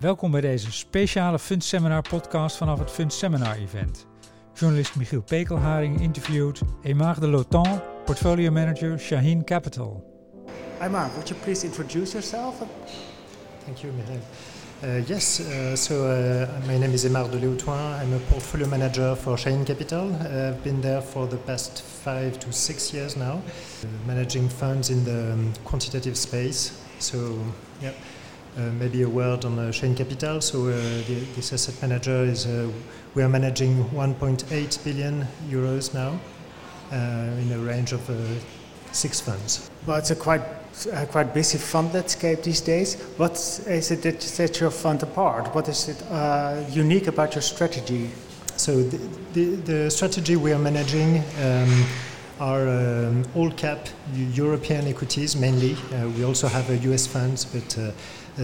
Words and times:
Welkom 0.00 0.30
bij 0.30 0.40
deze 0.40 0.72
speciale 0.72 1.38
Fund 1.38 1.64
Seminar 1.64 2.02
podcast 2.08 2.56
vanaf 2.56 2.78
het 2.78 2.90
Fund 2.90 3.12
Seminar 3.12 3.56
event. 3.56 4.06
Journalist 4.54 4.96
Michiel 4.96 5.22
Pekelharing 5.22 6.00
interviewt 6.00 6.60
Aymar 6.84 7.20
de 7.20 7.28
Lotan, 7.28 7.80
portfolio 8.04 8.50
manager 8.50 8.98
Shaheen 8.98 9.44
Capital. 9.44 10.04
Aymar, 10.78 11.10
would 11.10 11.28
you 11.28 11.40
please 11.40 11.66
introduce 11.66 12.12
yourself? 12.12 12.54
Thank 13.64 13.78
you, 13.78 13.92
Michiel. 13.92 14.20
Uh, 14.82 15.08
yes, 15.08 15.40
uh, 15.40 15.74
so 15.74 15.94
uh, 15.94 16.66
my 16.66 16.78
name 16.78 16.92
is 16.92 17.04
Aymar 17.04 17.30
de 17.30 17.38
Leotoin. 17.38 18.02
I'm 18.02 18.14
a 18.14 18.18
portfolio 18.30 18.68
manager 18.68 19.16
for 19.16 19.38
Shaheen 19.38 19.64
Capital. 19.64 20.08
Uh, 20.08 20.48
I've 20.48 20.62
been 20.62 20.80
there 20.80 21.02
for 21.02 21.28
the 21.28 21.36
past 21.36 21.82
five 22.04 22.38
to 22.38 22.52
six 22.52 22.92
years 22.92 23.14
now, 23.14 23.32
uh, 23.32 23.86
managing 24.06 24.50
funds 24.50 24.88
in 24.88 25.04
the 25.04 25.32
um, 25.32 25.52
quantitative 25.64 26.16
space. 26.16 26.72
So, 26.98 27.18
yeah. 27.82 27.92
Uh, 28.56 28.62
maybe 28.80 29.02
a 29.02 29.08
word 29.08 29.44
on 29.44 29.58
uh, 29.58 29.70
Chahine 29.70 29.96
Capital. 29.96 30.40
So 30.40 30.66
uh, 30.66 30.72
the, 31.06 31.24
this 31.36 31.52
asset 31.52 31.80
manager 31.80 32.24
is 32.24 32.46
uh, 32.46 32.68
we 33.14 33.22
are 33.22 33.28
managing 33.28 33.84
1.8 33.90 34.84
billion 34.84 35.26
euros 35.48 35.94
now 35.94 36.18
uh, 36.90 36.96
in 37.40 37.52
a 37.52 37.58
range 37.58 37.92
of 37.92 38.10
uh, 38.10 38.14
six 38.90 39.20
funds. 39.20 39.70
Well, 39.86 39.98
it's 39.98 40.10
a 40.10 40.16
quite 40.16 40.42
uh, 40.92 41.06
quite 41.06 41.32
busy 41.32 41.58
fund 41.58 41.94
landscape 41.94 42.42
these 42.42 42.60
days. 42.60 42.96
What 43.18 43.32
is 43.32 43.90
it 43.90 44.02
that 44.02 44.20
sets 44.20 44.60
your 44.60 44.70
fund 44.70 45.02
apart? 45.02 45.54
What 45.54 45.68
is 45.68 45.88
it 45.88 46.02
uh, 46.10 46.64
unique 46.70 47.06
about 47.06 47.34
your 47.34 47.42
strategy? 47.42 48.10
So 48.56 48.82
the, 48.82 48.98
the, 49.32 49.44
the 49.56 49.90
strategy 49.90 50.36
we 50.36 50.52
are 50.52 50.58
managing. 50.58 51.22
Um, 51.40 51.86
are 52.40 52.66
um, 52.68 53.22
all 53.36 53.50
cap 53.50 53.86
European 54.14 54.88
equities 54.88 55.36
mainly. 55.36 55.74
Uh, 55.92 56.08
we 56.16 56.24
also 56.24 56.48
have 56.48 56.70
a 56.70 56.78
US 56.90 57.06
funds, 57.06 57.44
but 57.44 57.78
uh, 57.78 57.90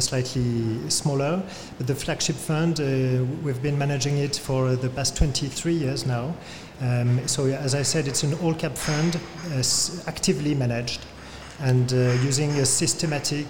slightly 0.01 0.91
smaller. 0.91 1.43
But 1.79 1.87
the 1.87 1.95
flagship 1.95 2.37
fund, 2.37 2.81
uh, 2.81 3.25
we've 3.43 3.63
been 3.63 3.79
managing 3.79 4.19
it 4.19 4.37
for 4.37 4.77
the 4.77 4.89
past 4.91 5.17
23 5.17 5.73
years 5.73 6.07
now. 6.07 6.35
Um, 6.81 7.27
so, 7.27 7.47
as 7.47 7.75
I 7.75 7.83
said, 7.83 8.07
it's 8.07 8.23
an 8.23 8.35
all 8.41 8.55
cap 8.55 8.77
fund, 8.77 9.19
uh, 9.53 9.63
actively 10.09 10.55
managed, 10.55 11.01
and 11.61 11.93
uh, 11.93 11.97
using 12.23 12.51
a 12.59 12.67
systematic 12.67 13.47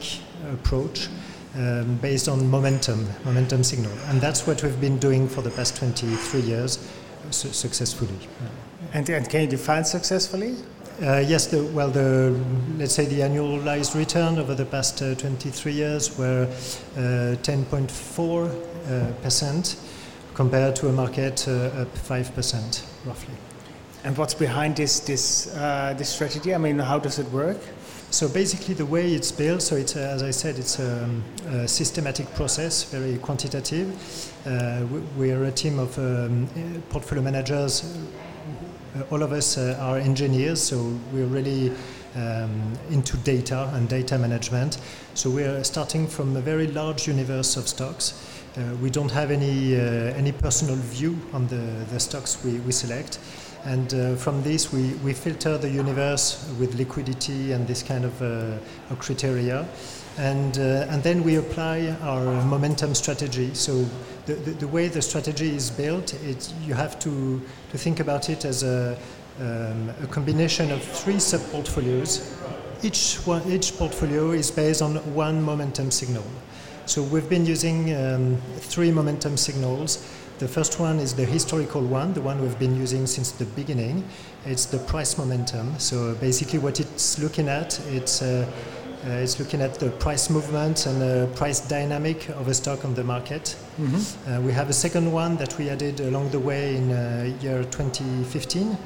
approach. 0.53 1.09
Um, 1.57 1.97
based 2.03 2.29
on 2.29 2.51
momentum, 2.51 3.09
momentum 3.25 3.64
signal, 3.64 3.92
and 4.09 4.20
that's 4.20 4.47
what 4.47 4.62
we've 4.62 4.79
been 4.79 4.98
doing 4.98 5.27
for 5.27 5.41
the 5.41 5.48
past 5.48 5.75
23 5.79 6.41
years 6.42 6.87
su 7.31 7.48
successfully. 7.53 8.19
And, 8.92 9.09
and 9.09 9.29
can 9.29 9.42
you 9.42 9.47
define 9.47 9.84
successfully? 9.84 10.57
Uh, 11.02 11.19
yes, 11.19 11.47
the, 11.47 11.62
well, 11.75 11.91
the, 11.91 12.34
let's 12.78 12.94
say 12.94 13.05
the 13.05 13.20
annualized 13.20 13.94
return 13.94 14.39
over 14.39 14.55
the 14.55 14.64
past 14.64 15.02
uh, 15.02 15.14
23 15.14 15.70
years 15.70 16.16
were 16.16 16.47
10.4 16.97 18.48
uh, 18.89 19.12
percent 19.20 19.77
compared 20.33 20.74
to 20.74 20.89
a 20.89 20.92
market 20.92 21.47
uh, 21.48 21.83
up 21.83 21.98
5 21.98 22.34
percent 22.34 22.86
roughly. 23.05 23.34
And 24.05 24.17
what's 24.17 24.33
behind 24.33 24.77
this 24.77 25.00
this 25.00 25.55
uh, 25.55 25.94
this 25.98 26.08
strategy? 26.08 26.55
I 26.55 26.58
mean, 26.58 26.78
how 26.78 26.98
does 26.98 27.19
it 27.19 27.27
work? 27.30 27.58
So 28.11 28.27
basically, 28.27 28.72
the 28.72 28.86
way 28.86 29.12
it's 29.12 29.33
built, 29.33 29.61
so 29.61 29.77
it's 29.77 29.97
as 29.97 30.22
I 30.22 30.30
said, 30.30 30.58
it's 30.58 30.78
a, 30.78 31.11
a 31.48 31.69
systematic 31.69 32.33
process, 32.34 32.84
very 32.84 33.19
quantitative. 33.19 33.89
we 35.19 35.30
are 35.30 35.44
a 35.44 35.52
team 35.52 35.78
of 35.78 35.98
um, 35.98 36.48
portfolio 36.89 37.22
managers 37.22 37.84
all 39.11 39.22
of 39.22 39.33
us 39.33 39.58
uh, 39.58 39.77
are 39.80 39.98
engineers, 39.98 40.62
so 40.62 40.77
we're 41.12 41.27
really 41.27 41.72
um, 42.14 42.72
into 42.91 43.16
data 43.19 43.70
and 43.75 43.89
data 43.89 44.19
management. 44.19 44.78
So 45.14 45.30
we're 45.30 45.62
starting 45.64 46.06
from 46.06 46.36
a 46.36 46.41
very 46.41 46.66
large 46.69 47.06
universe 47.06 47.56
of 47.56 47.69
stocks. 47.69 48.14
Uh, 48.56 48.74
we 48.83 48.91
don't 48.91 49.11
have 49.11 49.30
any 49.30 49.77
uh, 49.77 50.14
any 50.17 50.33
personal 50.33 50.77
view 50.77 51.19
on 51.33 51.47
the, 51.48 51.84
the 51.92 52.00
stocks 52.00 52.42
we, 52.44 52.58
we 52.61 52.72
select. 52.72 53.19
And 53.64 53.92
uh, 53.92 54.14
from 54.14 54.42
this, 54.42 54.72
we, 54.72 54.94
we 55.05 55.12
filter 55.12 55.58
the 55.58 55.69
universe 55.69 56.48
with 56.58 56.77
liquidity 56.77 57.51
and 57.51 57.67
this 57.67 57.83
kind 57.83 58.05
of 58.05 58.23
uh, 58.23 58.58
criteria. 58.96 59.67
And, 60.19 60.57
and 60.57 61.03
then 61.03 61.23
we 61.23 61.37
apply 61.37 61.91
our 62.03 62.25
momentum 62.45 62.95
strategy. 62.95 63.53
So 63.55 63.85
the, 64.25 64.35
the, 64.35 64.51
the, 64.53 64.69
way 64.69 64.89
the 64.89 65.03
strategy 65.03 65.55
is 65.55 65.71
built, 65.71 66.19
you 66.63 66.75
have 66.75 66.99
to, 67.01 67.41
to 67.71 67.79
think 67.79 68.01
about 68.01 68.31
it 68.31 68.45
as 68.45 68.63
a, 68.63 68.99
um, 69.41 69.91
a 70.03 70.07
combination 70.07 70.73
of 70.73 70.83
three 70.83 71.19
sub-portfolios. 71.19 72.35
Each, 72.83 73.17
one, 73.27 73.43
each 73.51 73.77
portfolio 73.77 74.31
is 74.31 74.51
based 74.51 74.81
on 74.81 74.97
one 75.15 75.43
momentum 75.43 75.91
signal. 75.91 76.25
So 76.87 77.03
we've 77.03 77.29
been 77.29 77.45
using 77.45 77.95
um, 77.95 78.37
three 78.59 78.93
momentum 78.93 79.37
signals. 79.37 80.09
The 80.39 80.47
first 80.47 80.79
one 80.79 80.98
is 80.98 81.15
the 81.15 81.25
historical 81.25 81.83
one, 81.83 82.15
the 82.15 82.21
one 82.21 82.41
we've 82.41 82.59
been 82.59 82.77
using 82.77 83.07
since 83.07 83.33
the 83.33 83.45
beginning. 83.45 84.05
It's 84.45 84.67
the 84.67 84.79
price 84.79 85.19
momentum. 85.19 85.79
So 85.79 86.15
basically, 86.15 86.59
what 86.59 86.79
it's 86.79 87.19
looking 87.19 87.48
at, 87.48 87.81
it's 87.89 88.23
uh, 88.23 88.47
uh, 88.47 88.86
it's 89.11 89.39
looking 89.39 89.61
at 89.61 89.74
the 89.74 89.90
price 89.90 90.30
movement 90.30 90.86
and 90.86 91.00
the 91.00 91.28
price 91.36 91.61
dynamic 91.61 92.28
of 92.30 92.48
a 92.48 92.55
stock 92.55 92.84
on 92.84 92.94
the 92.94 93.05
market. 93.05 93.56
Mm-hmm. 93.78 94.30
Uh, 94.30 94.40
we 94.40 94.52
have 94.52 94.68
a 94.68 94.72
second 94.72 95.12
one 95.12 95.36
that 95.36 95.56
we 95.58 95.68
added 95.68 96.00
along 96.00 96.30
the 96.30 96.40
way 96.40 96.77
in 96.77 96.90
uh, 96.90 97.33
year 97.40 97.62
2015. 97.64 98.77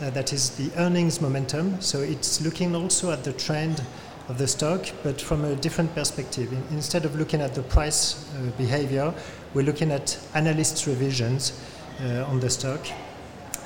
Uh, 0.00 0.10
that 0.10 0.32
is 0.32 0.50
the 0.50 0.70
earnings 0.80 1.20
momentum. 1.20 1.80
So 1.80 2.00
it's 2.00 2.40
looking 2.40 2.74
also 2.74 3.10
at 3.10 3.24
the 3.24 3.32
trend 3.32 3.82
of 4.28 4.38
the 4.38 4.46
stock, 4.46 4.86
but 5.02 5.20
from 5.20 5.44
a 5.44 5.56
different 5.56 5.94
perspective. 5.94 6.52
In, 6.52 6.62
instead 6.70 7.04
of 7.04 7.16
looking 7.16 7.40
at 7.40 7.54
the 7.54 7.62
price 7.62 8.32
uh, 8.34 8.50
behavior, 8.56 9.12
we're 9.54 9.64
looking 9.64 9.90
at 9.90 10.18
analyst 10.34 10.86
revisions 10.86 11.60
uh, 12.00 12.24
on 12.28 12.40
the 12.40 12.50
stock. 12.50 12.80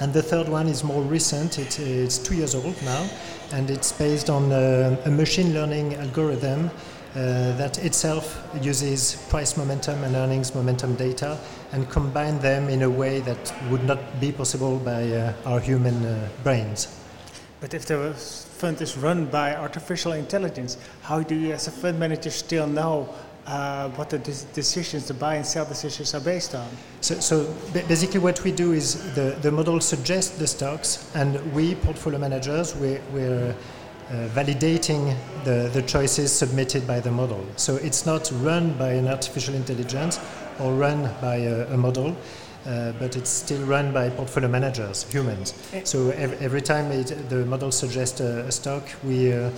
And 0.03 0.13
the 0.13 0.21
third 0.21 0.49
one 0.49 0.67
is 0.67 0.83
more 0.83 1.01
recent, 1.01 1.61
it, 1.61 1.79
it's 1.79 2.19
two 2.19 2.35
years 2.35 2.57
old 2.57 2.75
now, 2.83 3.09
and 3.53 3.71
it's 3.71 3.93
based 3.93 4.31
on 4.31 4.51
uh, 4.51 5.01
a 5.05 5.11
machine 5.13 5.55
learning 5.55 5.95
algorithm 5.95 6.71
uh, 7.15 7.57
that 7.57 7.79
itself 7.79 8.45
uses 8.61 9.15
price 9.31 9.57
momentum 9.57 10.03
and 10.03 10.17
earnings 10.17 10.57
momentum 10.57 10.97
data 10.97 11.39
and 11.71 11.89
combine 11.89 12.41
them 12.41 12.69
in 12.69 12.83
a 12.83 12.91
way 12.91 13.21
that 13.21 13.55
would 13.71 13.85
not 13.85 14.21
be 14.21 14.33
possible 14.33 14.77
by 14.81 15.09
uh, 15.09 15.33
our 15.47 15.61
human 15.61 16.05
uh, 16.05 16.29
brains. 16.43 16.99
But 17.61 17.73
if 17.73 17.87
the 17.87 18.13
fund 18.13 18.83
is 18.83 18.97
run 18.97 19.27
by 19.27 19.55
artificial 19.55 20.15
intelligence, 20.15 20.79
how 21.03 21.23
do 21.23 21.37
you, 21.37 21.53
as 21.53 21.69
a 21.69 21.71
fund 21.71 22.01
manager, 22.01 22.31
still 22.31 22.67
know 22.67 23.09
uh, 23.47 23.89
what 23.91 24.11
the 24.11 24.19
decisions, 24.19 25.09
the 25.09 25.15
buy 25.15 25.37
and 25.37 25.47
sell 25.47 25.65
decisions 25.65 26.15
are 26.15 26.21
based 26.21 26.55
on. 26.55 26.69
So, 27.01 27.15
so 27.21 27.55
basically, 27.73 28.21
what 28.21 28.43
we 28.45 28.53
do 28.53 28.73
is 28.73 29.15
the, 29.15 29.37
the 29.43 29.51
model 29.51 29.81
suggests 29.81 30.39
the 30.39 30.47
stocks, 30.47 31.11
and 31.15 31.41
we, 31.53 31.75
portfolio 31.75 32.19
managers, 32.19 32.77
we, 32.77 32.99
we're 33.13 33.55
uh, 34.11 34.15
validating 34.35 35.17
the, 35.45 35.71
the 35.73 35.83
choices 35.83 36.33
submitted 36.33 36.87
by 36.87 37.01
the 37.01 37.11
model. 37.11 37.45
So 37.57 37.77
it's 37.77 38.07
not 38.07 38.31
run 38.37 38.77
by 38.79 38.93
an 38.93 39.09
artificial 39.09 39.55
intelligence 39.55 40.21
or 40.61 40.75
run 40.75 41.11
by 41.21 41.37
a, 41.37 41.73
a 41.73 41.77
model 41.77 42.17
uh, 42.67 42.93
but 42.99 43.17
it's 43.17 43.31
still 43.31 43.65
run 43.67 43.93
by 43.93 44.09
portfolio 44.11 44.49
managers, 44.49 45.11
humans. 45.11 45.55
So 45.85 46.11
every, 46.11 46.37
every 46.39 46.63
time 46.63 46.93
it, 46.93 47.29
the 47.29 47.45
model 47.47 47.73
suggests 47.73 48.21
a, 48.21 48.45
a 48.47 48.53
stock, 48.53 48.85
we 49.05 49.33
uh, 49.33 49.51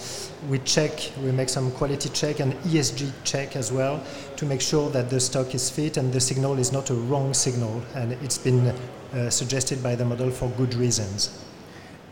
we 0.48 0.58
check, 0.60 0.92
we 1.22 1.32
make 1.32 1.48
some 1.48 1.70
quality 1.72 2.08
check 2.10 2.40
and 2.40 2.54
ESG 2.64 3.12
check 3.24 3.56
as 3.56 3.72
well 3.72 4.02
to 4.36 4.46
make 4.46 4.60
sure 4.60 4.90
that 4.90 5.10
the 5.10 5.20
stock 5.20 5.54
is 5.54 5.70
fit 5.70 5.96
and 5.96 6.12
the 6.12 6.20
signal 6.20 6.58
is 6.58 6.72
not 6.72 6.90
a 6.90 6.94
wrong 6.94 7.34
signal, 7.34 7.82
and 7.94 8.12
it's 8.24 8.38
been 8.38 8.68
uh, 9.12 9.30
suggested 9.30 9.82
by 9.82 9.94
the 9.94 10.04
model 10.04 10.30
for 10.30 10.48
good 10.50 10.74
reasons. 10.74 11.44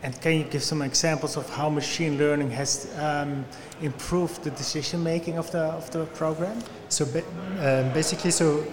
And 0.03 0.19
can 0.19 0.33
you 0.33 0.43
give 0.43 0.61
some 0.61 0.81
examples 0.81 1.37
of 1.37 1.49
how 1.49 1.69
machine 1.69 2.17
learning 2.17 2.51
has 2.51 2.93
um, 2.99 3.45
improved 3.81 4.43
the 4.43 4.51
decision 4.51 5.01
making 5.01 5.37
of 5.37 5.49
the 5.51 5.61
of 5.61 5.89
the 5.91 6.05
program? 6.07 6.61
So 6.89 7.05
ba 7.05 7.23
uh, 7.59 7.93
basically, 7.93 8.31
so 8.31 8.65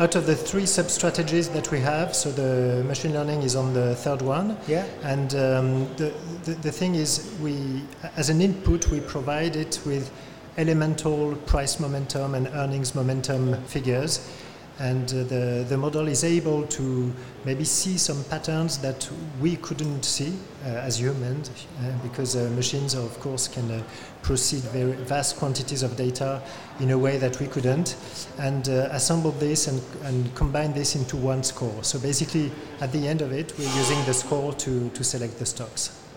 out 0.00 0.16
of 0.16 0.24
the 0.24 0.34
three 0.34 0.64
sub 0.64 0.88
strategies 0.88 1.50
that 1.50 1.70
we 1.70 1.78
have, 1.78 2.16
so 2.16 2.32
the 2.32 2.82
machine 2.84 3.12
learning 3.12 3.42
is 3.42 3.54
on 3.54 3.74
the 3.74 3.94
third 3.96 4.22
one. 4.22 4.56
Yeah. 4.66 4.86
And 5.02 5.34
um, 5.34 5.94
the, 5.96 6.10
the, 6.44 6.52
the 6.62 6.72
thing 6.72 6.94
is, 6.94 7.30
we 7.42 7.82
as 8.16 8.30
an 8.30 8.40
input 8.40 8.88
we 8.88 9.00
provide 9.00 9.56
it 9.56 9.78
with 9.84 10.10
elemental 10.56 11.36
price 11.44 11.78
momentum 11.78 12.34
and 12.34 12.48
earnings 12.48 12.94
momentum 12.94 13.62
figures 13.64 14.26
and 14.80 15.10
uh, 15.10 15.24
the, 15.24 15.66
the 15.68 15.76
model 15.76 16.08
is 16.08 16.24
able 16.24 16.66
to 16.66 17.12
maybe 17.44 17.64
see 17.64 17.98
some 17.98 18.24
patterns 18.24 18.78
that 18.78 19.08
we 19.40 19.56
couldn't 19.56 20.02
see 20.02 20.32
uh, 20.64 20.68
as 20.68 20.98
humans 20.98 21.50
uh, 21.50 21.92
because 22.02 22.34
uh, 22.34 22.50
machines 22.56 22.94
of 22.94 23.18
course 23.20 23.46
can 23.46 23.70
uh, 23.70 23.82
proceed 24.22 24.62
very 24.72 24.92
vast 25.04 25.36
quantities 25.36 25.82
of 25.82 25.96
data 25.96 26.42
in 26.80 26.90
a 26.92 26.98
way 26.98 27.18
that 27.18 27.38
we 27.40 27.46
couldn't 27.46 27.96
and 28.38 28.70
uh, 28.70 28.88
assemble 28.90 29.32
this 29.32 29.68
and, 29.68 29.82
and 30.04 30.34
combine 30.34 30.72
this 30.72 30.96
into 30.96 31.16
one 31.16 31.42
score. 31.42 31.84
So 31.84 31.98
basically 31.98 32.50
at 32.80 32.90
the 32.90 33.06
end 33.06 33.20
of 33.20 33.32
it 33.32 33.52
we're 33.58 33.76
using 33.76 34.02
the 34.06 34.14
score 34.14 34.54
to, 34.54 34.88
to 34.88 35.04
select 35.04 35.38
the 35.38 35.46
stocks 35.46 36.09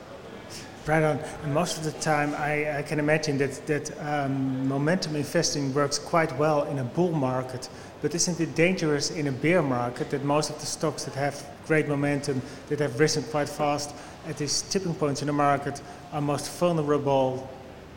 Right 0.86 1.04
on. 1.04 1.18
And 1.44 1.54
most 1.54 1.78
of 1.78 1.86
the 1.86 1.94
time, 2.02 2.34
I, 2.36 2.80
I 2.80 2.82
can 2.82 3.00
imagine 3.00 3.38
that, 3.38 3.66
that 3.68 3.92
um, 4.02 4.68
momentum 4.68 5.16
investing 5.16 5.74
works 5.74 5.98
quite 5.98 6.38
well 6.38 6.64
in 6.64 6.80
a 6.80 6.84
bull 6.84 7.14
market. 7.14 7.70
But 8.02 8.14
isn't 8.14 8.40
it 8.42 8.54
dangerous 8.54 9.10
in 9.10 9.28
a 9.28 9.32
bear 9.32 9.62
market 9.62 10.10
that 10.10 10.26
most 10.26 10.50
of 10.50 10.60
the 10.60 10.66
stocks 10.66 11.06
that 11.06 11.14
have 11.16 11.42
great 11.68 11.88
momentum, 11.88 12.42
that 12.68 12.80
have 12.80 13.00
risen 13.00 13.24
quite 13.24 13.48
fast 13.48 13.96
at 14.28 14.38
these 14.38 14.64
tipping 14.64 14.94
points 14.94 15.22
in 15.22 15.28
the 15.28 15.34
market, 15.34 15.82
are 16.12 16.20
most 16.20 16.52
vulnerable 16.60 17.50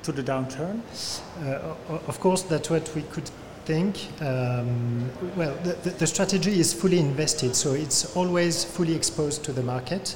to 0.05 0.12
the 0.12 0.23
downturn? 0.23 0.81
Uh, 1.43 1.99
of 2.06 2.21
course, 2.21 2.43
that's 2.43 2.71
what 2.71 2.88
we 2.94 3.03
could 3.03 3.29
think. 3.65 4.09
Um, 4.21 5.11
well, 5.35 5.56
the, 5.65 5.73
the, 5.73 5.91
the, 5.91 6.06
strategy 6.06 6.61
is 6.61 6.73
fully 6.73 7.00
invested, 7.00 7.56
so 7.56 7.73
it's 7.73 8.17
always 8.17 8.65
fully 8.65 8.94
exposed 8.94 9.43
to 9.44 9.53
the 9.53 9.62
market. 9.62 10.15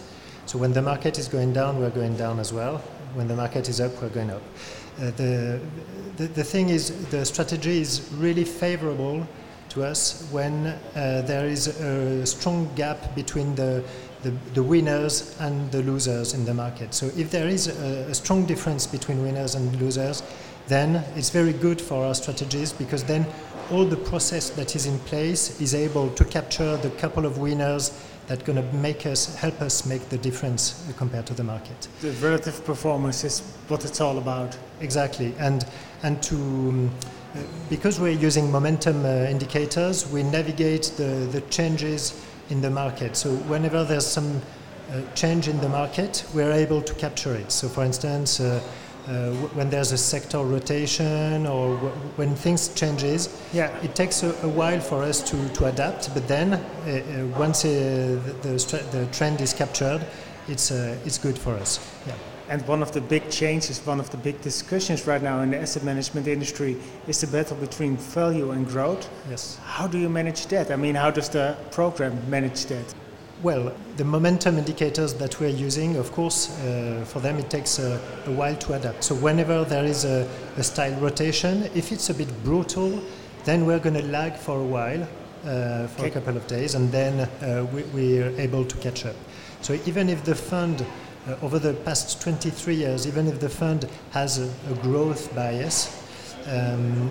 So 0.51 0.59
when 0.59 0.73
the 0.73 0.83
market 0.83 1.17
is 1.17 1.29
going 1.29 1.53
down, 1.53 1.79
we're 1.79 1.91
going 1.91 2.17
down 2.17 2.41
as 2.41 2.53
well. 2.53 2.79
When 3.15 3.29
the 3.29 3.37
market 3.37 3.69
is 3.69 3.81
up, 3.81 3.93
we're 4.03 4.09
going 4.09 4.33
up. 4.33 4.43
Uh, 4.99 5.13
the, 5.13 5.61
the, 6.17 6.27
the 6.27 6.43
thing 6.43 6.71
is, 6.71 6.91
the 7.11 7.25
strategy 7.25 7.81
is 7.81 8.11
really 8.15 8.43
favorable 8.43 9.25
to 9.69 9.85
us 9.85 10.27
when 10.33 10.67
uh, 10.67 11.23
there 11.23 11.47
is 11.47 11.69
a 11.69 12.27
strong 12.27 12.69
gap 12.75 13.15
between 13.15 13.55
the, 13.55 13.85
the, 14.25 14.33
the, 14.55 14.61
winners 14.61 15.37
and 15.39 15.71
the 15.71 15.85
losers 15.85 16.35
in 16.35 16.45
the 16.45 16.53
market. 16.53 16.95
So 16.95 17.07
if 17.17 17.31
there 17.31 17.47
is 17.47 17.69
a, 17.69 18.11
a, 18.11 18.15
strong 18.17 18.45
difference 18.45 18.89
between 18.89 19.23
winners 19.23 19.55
and 19.55 19.81
losers, 19.81 20.25
then 20.67 21.05
it's 21.15 21.31
very 21.31 21.53
good 21.53 21.81
for 21.81 22.05
our 22.05 22.15
strategies 22.17 22.73
because 22.73 23.05
then 23.05 23.25
all 23.71 23.85
the 23.85 23.97
process 23.97 24.51
that 24.51 24.75
is 24.75 24.87
in 24.87 24.99
place 25.01 25.61
is 25.61 25.77
able 25.77 26.11
to 26.11 26.25
capture 26.25 26.77
the 26.79 26.91
couple 26.91 27.25
of 27.25 27.39
winners 27.39 27.93
that 28.31 28.45
going 28.45 28.57
to 28.57 28.77
make 28.77 29.07
us 29.07 29.35
help 29.35 29.61
us 29.61 29.85
make 29.85 30.09
the 30.09 30.17
difference 30.19 30.89
compared 30.97 31.27
to 31.27 31.35
the 31.35 31.43
market. 31.43 31.89
The 32.01 32.13
relative 32.23 32.65
performance 32.65 33.25
is 33.25 33.41
what 33.67 33.85
it's 33.85 34.01
all 34.01 34.19
about. 34.19 34.57
Exactly, 34.81 35.35
and 35.41 35.67
and 36.05 36.23
to 36.23 36.37
um, 36.37 36.91
because 37.69 37.99
we're 37.99 38.21
using 38.27 38.49
momentum 38.51 39.05
uh, 39.05 39.27
indicators, 39.29 40.09
we 40.13 40.23
navigate 40.23 40.93
the, 40.97 41.29
the 41.33 41.41
changes 41.51 42.25
in 42.51 42.61
the 42.61 42.71
market. 42.71 43.17
So 43.17 43.35
whenever 43.49 43.83
there's 43.83 44.07
some 44.07 44.41
uh, 44.93 45.03
change 45.15 45.49
in 45.49 45.61
the 45.61 45.69
market, 45.69 46.25
we're 46.33 46.53
able 46.53 46.83
to 46.83 46.95
capture 46.95 47.35
it. 47.35 47.51
So 47.51 47.69
for 47.69 47.85
instance. 47.85 48.39
Uh, 48.39 48.61
uh, 49.09 49.33
when 49.55 49.71
there's 49.71 49.93
a 49.93 49.99
sector 49.99 50.39
rotation 50.39 51.47
or 51.47 51.77
when 52.17 52.35
things 52.35 52.69
changes, 52.75 53.29
yeah. 53.53 53.71
it 53.83 53.95
takes 53.95 54.23
a, 54.23 54.31
a, 54.43 54.49
while 54.49 54.81
for 54.81 55.03
us 55.03 55.23
to, 55.31 55.49
to 55.51 55.67
adapt. 55.67 56.13
But 56.15 56.29
then, 56.29 56.55
uh, 56.55 56.59
uh 56.59 57.39
once 57.39 57.65
uh, 57.65 57.69
the, 58.43 58.49
the, 58.49 58.85
the, 58.93 59.07
trend 59.13 59.41
is 59.41 59.53
captured, 59.53 60.07
it's 60.49 60.71
uh, 60.71 60.97
it's 61.05 61.19
good 61.19 61.39
for 61.39 61.55
us. 61.55 61.79
Yeah. 62.07 62.15
And 62.49 62.67
one 62.67 62.83
of 62.83 62.91
the 62.91 63.01
big 63.01 63.31
changes, 63.31 63.79
one 63.87 64.01
of 64.01 64.11
the 64.11 64.17
big 64.17 64.41
discussions 64.43 65.07
right 65.07 65.23
now 65.23 65.41
in 65.43 65.51
the 65.53 65.59
asset 65.59 65.85
management 65.85 66.27
industry 66.27 66.77
is 67.07 67.21
the 67.21 67.29
battle 67.29 67.57
between 67.57 67.97
value 67.97 68.51
and 68.51 68.67
growth. 68.67 69.09
Yes. 69.29 69.57
How 69.65 69.87
do 69.87 69.99
you 69.99 70.09
manage 70.09 70.47
that? 70.47 70.71
I 70.73 70.77
mean, 70.77 70.97
how 70.97 71.13
does 71.13 71.29
the 71.29 71.57
program 71.71 72.19
manage 72.29 72.67
that? 72.67 72.95
Well, 73.43 73.73
the 73.97 74.05
momentum 74.05 74.59
indicators 74.59 75.15
that 75.15 75.41
we're 75.41 75.49
using, 75.49 75.97
of 75.97 76.13
course, 76.13 76.51
uh, 76.61 77.07
for 77.09 77.21
them 77.21 77.39
it 77.39 77.49
takes 77.49 77.79
a, 77.79 77.99
a, 78.27 78.31
while 78.31 78.55
to 78.55 78.75
adapt. 78.75 79.03
So 79.03 79.15
whenever 79.15 79.65
there 79.65 79.87
is 79.87 80.05
a, 80.05 80.29
a, 80.59 80.63
style 80.63 81.01
rotation, 81.01 81.63
if 81.75 81.91
it's 81.91 82.11
a 82.11 82.15
bit 82.15 82.29
brutal, 82.45 83.03
then 83.45 83.65
we're 83.65 83.79
going 83.79 83.95
to 83.95 84.03
lag 84.03 84.37
for 84.37 84.61
a 84.61 84.65
while, 84.65 85.03
uh, 85.03 85.87
for 85.87 86.03
okay. 86.03 86.09
a 86.09 86.11
couple 86.11 86.37
of 86.37 86.47
days, 86.49 86.75
and 86.75 86.93
then 86.93 87.21
uh, 87.21 87.67
we, 87.73 87.83
we, 87.95 88.23
are 88.23 88.29
able 88.39 88.63
to 88.63 88.77
catch 88.77 89.07
up. 89.07 89.17
So 89.63 89.73
even 89.87 90.11
if 90.11 90.23
the 90.23 90.35
fund, 90.35 90.85
uh, 91.27 91.37
over 91.41 91.59
the 91.59 91.73
past 91.73 92.21
23 92.21 92.75
years, 92.75 93.07
even 93.07 93.27
if 93.27 93.41
the 93.41 93.49
fund 93.49 93.89
has 94.11 94.39
a, 94.39 94.53
a 94.71 94.75
growth 94.83 95.35
bias, 95.35 95.97
um, 96.47 97.11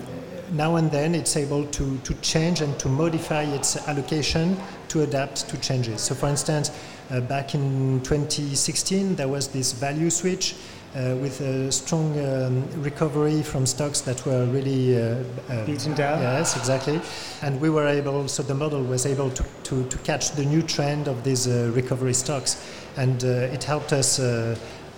now 0.52 0.76
and 0.76 0.92
then 0.92 1.16
it's 1.16 1.36
able 1.36 1.64
to, 1.66 1.98
to 1.98 2.14
change 2.22 2.60
and 2.60 2.78
to 2.78 2.88
modify 2.88 3.42
its 3.42 3.76
allocation 3.88 4.56
to 4.90 5.02
adapt 5.02 5.48
to 5.48 5.56
changes. 5.58 6.00
So, 6.00 6.14
for 6.14 6.28
instance, 6.28 6.70
uh, 7.10 7.20
back 7.20 7.54
in 7.54 8.00
2016, 8.02 9.16
there 9.16 9.28
was 9.28 9.48
this 9.48 9.72
value 9.72 10.10
switch. 10.10 10.54
Uh, 10.92 11.14
with 11.22 11.40
a 11.40 11.70
strong 11.70 12.18
um, 12.18 12.68
recovery 12.82 13.44
from 13.44 13.64
stocks 13.64 14.00
that 14.00 14.26
were 14.26 14.44
really 14.46 15.00
uh, 15.00 15.22
uh, 15.48 15.64
beaten 15.64 15.94
down. 15.94 16.20
Yes, 16.20 16.56
exactly. 16.56 17.00
And 17.42 17.60
we 17.60 17.70
were 17.70 17.86
able, 17.86 18.26
so 18.26 18.42
the 18.42 18.56
model 18.56 18.82
was 18.82 19.06
able 19.06 19.30
to, 19.30 19.44
to, 19.62 19.84
to 19.84 19.98
catch 19.98 20.32
the 20.32 20.44
new 20.44 20.62
trend 20.62 21.06
of 21.06 21.22
these 21.22 21.46
uh, 21.46 21.70
recovery 21.76 22.12
stocks. 22.12 22.60
And 22.96 23.22
uh, 23.22 23.54
it 23.54 23.62
helped 23.62 23.92
us 23.92 24.18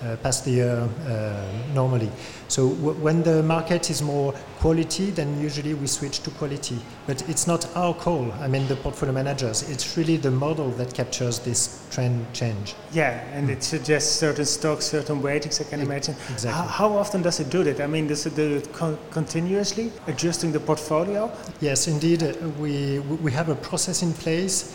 uh, 0.02 0.12
uh, 0.12 0.16
past 0.16 0.44
the 0.44 0.50
year 0.50 0.88
uh, 1.06 1.75
normally. 1.75 2.10
So 2.49 2.69
when 2.69 3.22
the 3.22 3.43
market 3.43 3.90
is 3.90 4.02
more 4.02 4.34
quality, 4.58 5.10
then 5.10 5.40
usually 5.40 5.75
we 5.75 5.87
switch 5.87 6.20
to 6.20 6.31
quality. 6.31 6.78
But 7.06 7.28
it's 7.28 7.46
not 7.46 7.66
our 7.76 7.94
call. 7.94 8.31
I 8.32 8.49
mean, 8.49 8.66
the 8.69 8.76
portfolio 8.76 9.14
managers. 9.14 9.69
It's 9.70 9.96
really 9.96 10.16
the 10.16 10.31
model 10.31 10.70
that 10.72 10.94
captures 10.94 11.38
this 11.38 11.87
trend 11.90 12.26
change. 12.32 12.75
Yeah, 12.93 13.25
and 13.32 13.50
it 13.50 13.62
suggests 13.62 14.14
certain 14.14 14.44
stocks, 14.44 14.87
certain 14.87 15.22
weightings. 15.22 15.60
I 15.60 15.64
can 15.64 15.81
imagine. 15.81 16.14
Exactly. 16.31 16.50
How, 16.50 16.66
how 16.66 16.96
often 16.96 17.22
does 17.22 17.40
it 17.40 17.50
do 17.50 17.64
that? 17.64 17.81
I 17.81 17.87
mean, 17.87 18.06
does 18.06 18.26
it 18.26 18.34
do 18.34 18.56
it 18.56 18.72
con- 18.72 18.99
continuously, 19.10 19.93
adjusting 20.06 20.52
the 20.52 20.60
portfolio? 20.60 21.31
Yes, 21.60 21.88
indeed. 21.88 22.37
We 22.58 23.00
we 23.00 23.32
have 23.32 23.49
a 23.49 23.54
process 23.54 24.02
in 24.02 24.12
place 24.12 24.75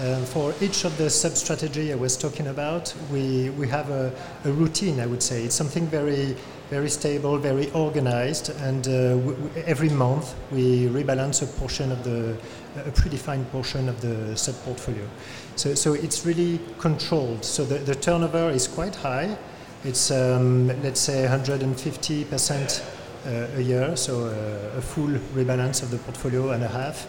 uh, 0.00 0.16
for 0.24 0.52
each 0.60 0.84
of 0.84 0.96
the 0.98 1.08
sub 1.08 1.32
strategy 1.36 1.92
I 1.92 1.94
was 1.94 2.16
talking 2.16 2.48
about, 2.48 2.92
we, 3.12 3.50
we 3.50 3.68
have 3.68 3.90
a, 3.90 4.12
a, 4.44 4.50
routine, 4.50 4.98
I 4.98 5.06
would 5.06 5.22
say. 5.22 5.44
It's 5.44 5.54
something 5.54 5.86
very, 5.86 6.36
very 6.68 6.90
stable, 6.90 7.38
very 7.38 7.70
organized, 7.72 8.50
and 8.62 8.88
uh, 8.88 9.62
every 9.66 9.90
month 9.90 10.34
we 10.50 10.86
rebalance 10.88 11.42
a 11.42 11.46
portion 11.60 11.92
of 11.92 12.02
the, 12.02 12.36
a 12.76 12.90
predefined 12.90 13.48
portion 13.50 13.88
of 13.88 14.00
the 14.00 14.36
sub 14.36 14.56
portfolio. 14.64 15.08
So, 15.54 15.74
so 15.74 15.94
it's 15.94 16.26
really 16.26 16.58
controlled. 16.78 17.44
So 17.44 17.64
the, 17.64 17.78
the 17.78 17.94
turnover 17.94 18.50
is 18.50 18.66
quite 18.66 18.96
high. 18.96 19.36
It's, 19.84 20.10
um, 20.10 20.68
let's 20.82 21.00
say, 21.00 21.26
150% 21.28 22.82
uh, 23.26 23.46
a 23.56 23.60
year, 23.60 23.96
so 23.96 24.26
uh, 24.26 24.78
a 24.78 24.82
full 24.82 25.10
rebalance 25.34 25.82
of 25.82 25.90
the 25.90 25.98
portfolio 25.98 26.50
and 26.50 26.64
a 26.64 26.68
half 26.68 27.06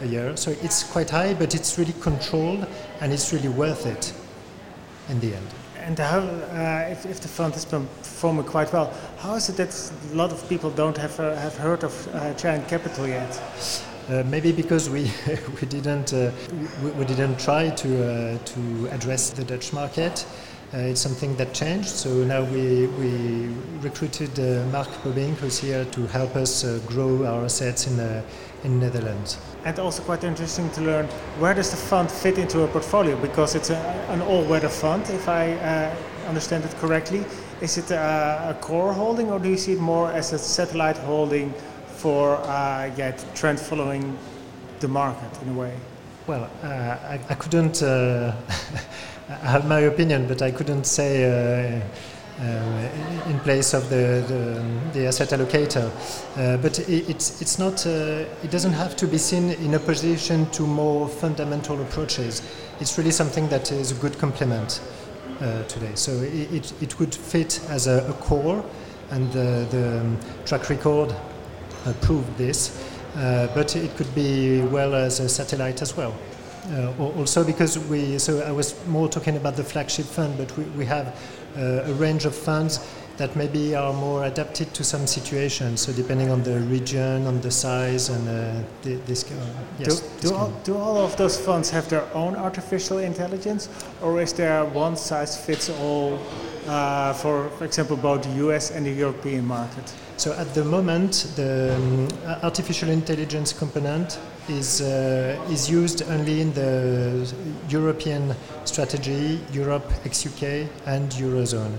a 0.00 0.06
year. 0.06 0.36
So 0.36 0.50
it's 0.62 0.82
quite 0.82 1.10
high, 1.10 1.34
but 1.34 1.54
it's 1.54 1.78
really 1.78 1.94
controlled 2.00 2.66
and 3.00 3.12
it's 3.12 3.32
really 3.32 3.48
worth 3.48 3.86
it 3.86 4.12
in 5.08 5.20
the 5.20 5.34
end. 5.34 5.46
And 5.78 5.98
how, 5.98 6.20
uh, 6.20 6.88
if, 6.90 7.04
if, 7.04 7.20
the 7.20 7.28
fund 7.28 7.54
is 7.56 7.66
performing 7.66 8.46
quite 8.46 8.72
well, 8.72 8.92
how 9.18 9.34
is 9.34 9.50
it 9.50 9.56
that 9.56 9.92
a 10.12 10.14
lot 10.14 10.32
of 10.32 10.48
people 10.48 10.70
don't 10.70 10.96
have, 10.96 11.20
uh, 11.20 11.36
have 11.36 11.56
heard 11.56 11.84
of 11.84 12.14
uh, 12.14 12.32
Giant 12.34 12.66
Capital 12.68 13.06
yet? 13.06 13.38
Uh, 14.08 14.22
maybe 14.26 14.52
because 14.52 14.90
we 14.90 15.10
we 15.60 15.66
didn't 15.66 16.12
uh, 16.12 16.30
we, 16.82 16.90
we, 16.90 17.04
didn't 17.06 17.40
try 17.40 17.70
to 17.70 18.34
uh, 18.34 18.38
to 18.44 18.88
address 18.92 19.30
the 19.30 19.42
Dutch 19.44 19.72
market. 19.72 20.26
Uh, 20.74 20.78
it's 20.78 21.00
something 21.00 21.36
that 21.36 21.54
changed. 21.54 21.88
So 21.88 22.08
now 22.24 22.42
we, 22.42 22.88
we 22.98 23.48
recruited 23.80 24.36
uh, 24.40 24.66
Mark 24.72 24.88
Bobink, 25.04 25.36
who's 25.36 25.58
here 25.58 25.84
to 25.84 26.06
help 26.08 26.34
us 26.34 26.64
uh, 26.64 26.80
grow 26.86 27.24
our 27.24 27.44
assets 27.44 27.86
in, 27.86 27.96
the 27.96 28.24
in 28.64 28.80
Netherlands. 28.80 29.38
And 29.64 29.78
also 29.78 30.02
quite 30.02 30.24
interesting 30.24 30.68
to 30.70 30.80
learn 30.80 31.06
where 31.38 31.54
does 31.54 31.70
the 31.70 31.76
fund 31.76 32.10
fit 32.10 32.38
into 32.38 32.64
a 32.64 32.66
portfolio 32.66 33.16
because 33.20 33.54
it's 33.54 33.70
a, 33.70 33.76
an 34.08 34.20
all-weather 34.22 34.68
fund, 34.68 35.08
if 35.10 35.28
I 35.28 35.52
uh, 35.52 35.94
understand 36.26 36.64
it 36.64 36.74
correctly. 36.78 37.24
Is 37.60 37.78
it 37.78 37.92
a, 37.92 38.48
a, 38.50 38.54
core 38.60 38.92
holding 38.92 39.30
or 39.30 39.38
do 39.38 39.50
you 39.50 39.56
see 39.56 39.74
it 39.74 39.80
more 39.80 40.10
as 40.10 40.32
a 40.32 40.38
satellite 40.38 40.98
holding 40.98 41.54
for 41.86 42.34
uh, 42.38 42.90
yeah, 42.96 43.12
trend 43.36 43.60
following 43.60 44.18
the 44.80 44.88
market 44.88 45.30
in 45.42 45.50
a 45.50 45.52
way? 45.52 45.76
Well, 46.26 46.50
uh, 46.64 46.66
I, 46.66 47.20
I, 47.28 47.34
couldn't. 47.34 47.80
I 49.28 49.32
have 49.46 49.66
my 49.66 49.80
opinion, 49.80 50.26
but 50.28 50.42
I 50.42 50.50
couldn't 50.50 50.84
say 50.84 51.24
uh, 51.24 51.80
uh, 52.42 53.30
in 53.30 53.40
place 53.40 53.72
of 53.72 53.88
the, 53.88 54.22
the, 54.28 54.98
the 54.98 55.06
asset 55.06 55.28
allocator. 55.28 55.90
Uh, 56.36 56.58
but 56.58 56.78
it, 56.80 57.08
it's, 57.08 57.40
it's 57.40 57.58
not, 57.58 57.86
uh, 57.86 58.24
it 58.42 58.50
doesn't 58.50 58.74
have 58.74 58.96
to 58.96 59.06
be 59.06 59.16
seen 59.16 59.50
in 59.50 59.74
opposition 59.74 60.44
to 60.50 60.66
more 60.66 61.08
fundamental 61.08 61.80
approaches. 61.80 62.42
It's 62.80 62.98
really 62.98 63.12
something 63.12 63.48
that 63.48 63.72
is 63.72 63.92
a 63.92 63.94
good 63.94 64.18
complement 64.18 64.82
uh, 65.40 65.62
today. 65.64 65.92
So 65.94 66.12
it, 66.12 66.52
it, 66.52 66.82
it, 66.82 66.98
would 66.98 67.14
fit 67.14 67.60
as 67.70 67.86
a, 67.86 68.06
a 68.06 68.12
core, 68.14 68.62
and 69.10 69.32
the, 69.32 69.66
the 69.70 70.16
track 70.44 70.68
record 70.68 71.14
proved 72.02 72.36
this. 72.36 72.84
Uh, 73.16 73.48
but 73.54 73.76
it 73.76 73.96
could 73.96 74.12
be 74.14 74.60
well 74.60 74.94
as 74.94 75.20
a 75.20 75.28
satellite 75.28 75.80
as 75.80 75.96
well. 75.96 76.14
Uh, 76.70 76.92
also 76.98 77.44
because 77.44 77.78
we, 77.78 78.18
so 78.18 78.40
I 78.40 78.50
was 78.50 78.74
more 78.86 79.06
talking 79.08 79.36
about 79.36 79.54
the 79.54 79.64
flagship 79.64 80.06
fund, 80.06 80.38
but 80.38 80.56
we, 80.56 80.64
we 80.78 80.86
have 80.86 81.08
uh, 81.56 81.82
a 81.84 81.92
range 81.94 82.24
of 82.24 82.34
funds 82.34 82.80
that 83.18 83.36
maybe 83.36 83.74
are 83.76 83.92
more 83.92 84.24
adapted 84.24 84.72
to 84.74 84.82
some 84.82 85.06
situations. 85.06 85.82
So 85.82 85.92
depending 85.92 86.30
on 86.30 86.42
the 86.42 86.60
region, 86.60 87.26
on 87.26 87.40
the 87.42 87.50
size, 87.50 88.08
and 88.08 88.28
uh, 88.28 88.66
this. 88.82 89.30
Uh, 89.30 89.34
yes, 89.78 90.00
do, 90.00 90.28
do, 90.28 90.34
all, 90.34 90.50
do 90.64 90.76
all 90.76 90.96
of 90.96 91.16
those 91.16 91.38
funds 91.38 91.70
have 91.70 91.88
their 91.88 92.06
own 92.14 92.34
artificial 92.34 92.98
intelligence, 92.98 93.68
or 94.02 94.20
is 94.20 94.32
there 94.32 94.64
one 94.64 94.96
size 94.96 95.36
fits 95.36 95.68
all 95.68 96.18
uh, 96.66 97.12
for, 97.12 97.50
for 97.50 97.64
example, 97.64 97.96
both 97.96 98.22
the 98.22 98.46
US 98.48 98.70
and 98.70 98.86
the 98.86 98.90
European 98.90 99.46
market? 99.46 99.92
So 100.16 100.32
at 100.32 100.54
the 100.54 100.64
moment, 100.64 101.32
the 101.36 101.74
um, 101.76 102.08
artificial 102.42 102.88
intelligence 102.88 103.52
component 103.52 104.18
is, 104.48 104.80
uh, 104.80 105.38
is 105.50 105.70
used 105.70 106.02
only 106.08 106.40
in 106.40 106.52
the 106.54 107.32
European 107.68 108.34
strategy, 108.64 109.40
Europe 109.52 109.90
ex 110.04 110.26
UK, 110.26 110.68
and 110.86 111.10
Eurozone. 111.12 111.78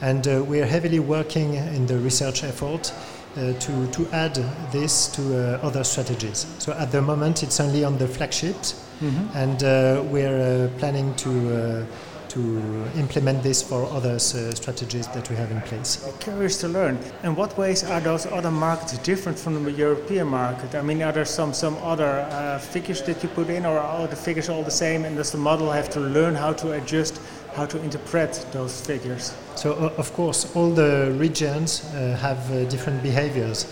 And 0.00 0.26
uh, 0.26 0.44
we 0.44 0.60
are 0.60 0.66
heavily 0.66 1.00
working 1.00 1.54
in 1.54 1.86
the 1.86 1.98
research 1.98 2.44
effort 2.44 2.92
uh, 3.36 3.52
to, 3.54 3.86
to 3.92 4.08
add 4.12 4.34
this 4.72 5.08
to 5.08 5.22
uh, 5.22 5.58
other 5.62 5.84
strategies. 5.84 6.46
So 6.58 6.72
at 6.72 6.90
the 6.92 7.02
moment, 7.02 7.42
it's 7.42 7.60
only 7.60 7.84
on 7.84 7.98
the 7.98 8.08
flagships, 8.08 8.84
mm-hmm. 9.00 9.36
and 9.36 9.62
uh, 9.62 10.02
we're 10.04 10.66
uh, 10.66 10.78
planning 10.78 11.14
to 11.16 11.86
to 12.28 12.60
implement 12.96 13.42
this 13.42 13.62
for 13.62 13.84
other 13.86 14.14
uh, 14.14 14.18
strategies 14.18 15.08
that 15.08 15.28
we 15.30 15.36
have 15.36 15.50
in 15.50 15.60
place. 15.62 16.06
Curious 16.20 16.58
to 16.58 16.68
learn. 16.68 16.98
In 17.22 17.34
what 17.34 17.56
ways 17.56 17.84
are 17.84 18.00
those 18.00 18.26
other 18.26 18.50
markets 18.50 18.98
different 18.98 19.38
from 19.38 19.64
the 19.64 19.72
European 19.72 20.28
market? 20.28 20.74
I 20.74 20.82
mean, 20.82 21.02
are 21.02 21.12
there 21.12 21.24
some, 21.24 21.52
some 21.52 21.76
other 21.78 22.26
uh, 22.30 22.58
figures 22.58 23.02
that 23.02 23.22
you 23.22 23.28
put 23.30 23.48
in, 23.48 23.64
or 23.64 23.78
are 23.78 24.06
the 24.06 24.16
figures 24.16 24.48
all 24.48 24.62
the 24.62 24.70
same? 24.70 25.04
And 25.04 25.16
does 25.16 25.32
the 25.32 25.38
model 25.38 25.70
have 25.70 25.88
to 25.90 26.00
learn 26.00 26.34
how 26.34 26.52
to 26.54 26.72
adjust, 26.72 27.20
how 27.54 27.66
to 27.66 27.82
interpret 27.82 28.46
those 28.52 28.80
figures? 28.80 29.34
So, 29.56 29.72
uh, 29.72 29.92
of 29.96 30.12
course, 30.12 30.54
all 30.54 30.70
the 30.70 31.14
regions 31.18 31.84
uh, 31.84 32.16
have 32.20 32.50
uh, 32.52 32.64
different 32.64 33.02
behaviors. 33.02 33.66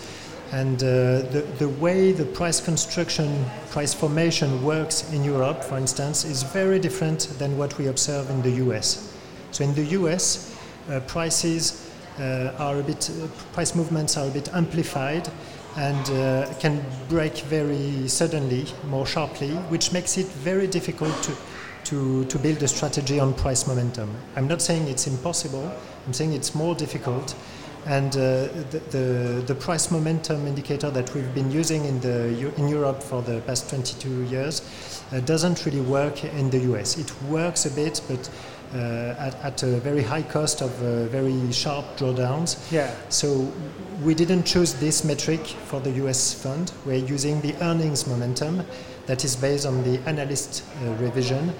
And 0.51 0.81
uh, 0.81 1.27
the, 1.29 1.45
the 1.59 1.67
way 1.67 2.13
the 2.13 2.25
price 2.25 2.61
construction, 2.61 3.45
price 3.69 3.93
formation 3.93 4.63
works 4.63 5.11
in 5.11 5.23
Europe, 5.23 5.63
for 5.63 5.77
instance, 5.77 6.23
is 6.23 6.43
very 6.43 6.79
different 6.79 7.27
than 7.37 7.57
what 7.57 7.77
we 7.77 7.87
observe 7.87 8.29
in 8.29 8.41
the 8.41 8.51
US. 8.65 9.13
So 9.51 9.63
in 9.63 9.73
the 9.73 9.83
US, 9.99 10.55
uh, 10.89 11.01
prices 11.01 11.89
uh, 12.19 12.53
are 12.57 12.79
a 12.79 12.83
bit, 12.83 13.11
price 13.51 13.75
movements 13.75 14.15
are 14.17 14.27
a 14.27 14.31
bit 14.31 14.53
amplified 14.53 15.29
and 15.75 16.09
uh, 16.09 16.51
can 16.59 16.83
break 17.09 17.37
very 17.39 18.07
suddenly, 18.07 18.65
more 18.87 19.05
sharply, 19.05 19.51
which 19.69 19.91
makes 19.91 20.17
it 20.17 20.27
very 20.27 20.65
difficult 20.65 21.13
to, 21.23 21.35
to, 21.83 22.25
to 22.25 22.39
build 22.39 22.63
a 22.63 22.67
strategy 22.67 23.19
on 23.19 23.33
price 23.33 23.67
momentum. 23.67 24.15
I'm 24.35 24.47
not 24.47 24.61
saying 24.61 24.87
it's 24.87 25.07
impossible, 25.07 25.71
I'm 26.05 26.13
saying 26.13 26.33
it's 26.33 26.55
more 26.55 26.73
difficult 26.73 27.35
and 27.85 28.15
uh, 28.15 28.47
the, 28.71 28.81
the, 28.89 29.43
the, 29.47 29.55
price 29.55 29.91
momentum 29.91 30.45
indicator 30.47 30.89
that 30.89 31.13
we've 31.13 31.33
been 31.33 31.51
using 31.51 31.85
in, 31.85 31.99
the, 32.01 32.53
in 32.57 32.67
Europe 32.67 33.01
for 33.01 33.21
the 33.21 33.39
past 33.41 33.69
22 33.69 34.23
years 34.23 34.61
uh, 35.11 35.19
doesn't 35.21 35.65
really 35.65 35.81
work 35.81 36.23
in 36.23 36.49
the 36.49 36.59
US. 36.73 36.97
It 36.97 37.11
works 37.23 37.65
a 37.65 37.71
bit, 37.71 38.01
but 38.07 38.29
uh, 38.73 39.15
at, 39.17 39.35
at, 39.43 39.63
a 39.63 39.79
very 39.79 40.03
high 40.03 40.21
cost 40.21 40.61
of 40.61 40.71
uh, 40.83 41.05
very 41.05 41.51
sharp 41.53 41.85
drawdowns. 41.97 42.69
Yeah. 42.71 42.93
So 43.07 43.49
we 44.03 44.13
didn't 44.13 44.43
choose 44.43 44.73
this 44.73 45.05
metric 45.05 45.39
for 45.45 45.79
the 45.79 45.91
US 46.05 46.33
fund. 46.33 46.73
We're 46.85 47.05
using 47.05 47.39
the 47.41 47.55
earnings 47.61 48.07
momentum 48.07 48.63
that 49.05 49.23
is 49.23 49.35
based 49.37 49.65
on 49.65 49.83
the 49.83 49.99
analyst 50.05 50.63
uh, 50.83 50.91
revision. 50.95 51.53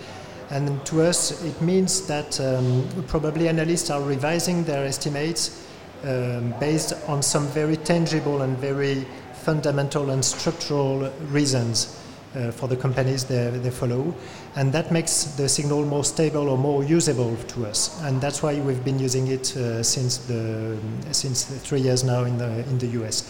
And 0.49 0.85
to 0.85 1.01
us, 1.01 1.43
it 1.43 1.61
means 1.61 2.05
that 2.07 2.39
um, 2.39 2.87
probably 3.07 3.47
analysts 3.47 3.89
are 3.89 4.01
revising 4.01 4.63
their 4.65 4.85
estimates 4.85 5.65
um, 6.03 6.53
based 6.59 6.93
on 7.07 7.21
some 7.21 7.47
very 7.47 7.77
tangible 7.77 8.41
and 8.41 8.57
very 8.57 9.05
fundamental 9.33 10.09
and 10.09 10.23
structural 10.23 11.09
reasons 11.31 11.99
uh, 12.35 12.51
for 12.51 12.67
the 12.67 12.75
companies 12.75 13.23
they, 13.23 13.49
they 13.49 13.69
follow. 13.69 14.13
And 14.55 14.71
that 14.73 14.91
makes 14.91 15.23
the 15.37 15.47
signal 15.47 15.85
more 15.85 16.03
stable 16.03 16.49
or 16.49 16.57
more 16.57 16.83
usable 16.83 17.35
to 17.35 17.65
us. 17.65 18.01
And 18.03 18.19
that's 18.19 18.43
why 18.43 18.59
we've 18.59 18.83
been 18.83 18.99
using 18.99 19.27
it 19.27 19.55
uh, 19.55 19.81
since, 19.83 20.17
the, 20.17 20.77
since 21.11 21.45
the 21.45 21.59
three 21.59 21.81
years 21.81 22.03
now 22.03 22.23
in 22.23 22.37
the, 22.37 22.59
in 22.69 22.77
the 22.77 22.87
US. 23.03 23.23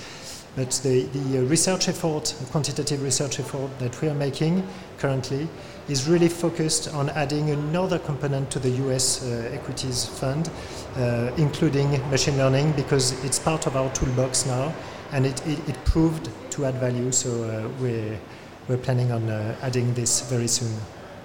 But 0.58 0.72
the, 0.82 1.04
the 1.04 1.46
research 1.46 1.88
effort, 1.88 2.34
quantitative 2.50 3.04
research 3.04 3.40
effort 3.40 3.70
that 3.78 4.02
we 4.02 4.10
are 4.10 4.16
making 4.16 4.68
currently 4.98 5.48
is 5.88 6.10
really 6.10 6.28
focused 6.28 6.92
on 6.96 7.12
adding 7.12 7.52
another 7.52 8.00
component 8.00 8.50
to 8.52 8.60
the 8.60 8.72
US 8.88 9.24
uh, 9.24 9.52
equities 9.54 10.06
fund, 10.06 10.50
uh, 10.96 11.32
including 11.38 11.92
machine 12.10 12.38
learning, 12.38 12.72
because 12.72 13.24
it's 13.24 13.38
part 13.38 13.68
of 13.68 13.76
our 13.78 13.94
toolbox 13.94 14.48
now 14.48 14.74
and 15.12 15.28
it, 15.28 15.46
it, 15.46 15.70
it 15.70 15.86
proved 15.86 16.28
to 16.50 16.66
add 16.66 16.74
value. 16.76 17.12
So 17.12 17.30
uh, 17.44 17.70
we're, 17.80 18.20
we're 18.68 18.78
planning 18.78 19.12
on 19.12 19.30
uh, 19.30 19.56
adding 19.62 19.94
this 19.94 20.22
very 20.22 20.48
soon. 20.48 20.76